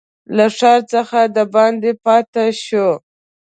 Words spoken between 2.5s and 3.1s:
شو.